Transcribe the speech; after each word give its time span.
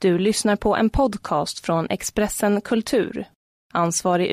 Du 0.00 0.18
lyssnar 0.18 0.56
på 0.56 0.76
en 0.76 0.90
podcast 0.90 1.58
från 1.58 1.86
Expressen 1.90 2.60
Kultur. 2.60 3.24
Ansvarig 3.72 4.26